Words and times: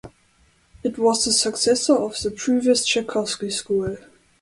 It 0.81 0.97
was 0.97 1.25
the 1.25 1.31
successor 1.31 1.93
of 1.95 2.19
the 2.23 2.31
previous 2.31 2.83
Tchaikovsky 2.87 3.51
School. 3.51 3.97